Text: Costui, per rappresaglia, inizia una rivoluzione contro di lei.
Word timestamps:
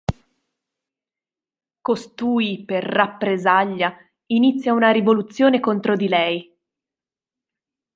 Costui, 1.79 2.63
per 2.65 2.83
rappresaglia, 2.83 3.95
inizia 4.31 4.73
una 4.73 4.89
rivoluzione 4.89 5.59
contro 5.59 5.95
di 5.95 6.07
lei. 6.07 6.57